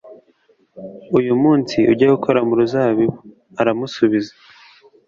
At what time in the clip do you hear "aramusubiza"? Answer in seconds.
3.61-4.33